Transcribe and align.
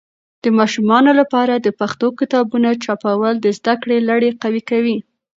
د 0.43 0.45
ماشومانو 0.59 1.11
لپاره 1.19 1.53
د 1.55 1.67
پښتو 1.79 2.07
کتابونه 2.19 2.69
چاپول 2.83 3.35
د 3.41 3.47
زده 3.57 3.73
کړې 3.81 3.97
لړی 4.09 4.29
قوي 4.41 4.61
کوي. 4.69 4.97